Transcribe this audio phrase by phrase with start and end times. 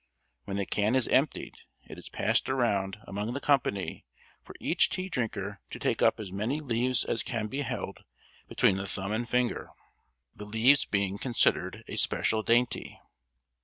[0.45, 4.03] When the can is emptied it is passed around among the company
[4.43, 8.03] for each tea drinker to take up as many leaves as can be held
[8.47, 9.69] between the thumb and finger;
[10.35, 12.99] the leaves being considered a special dainty.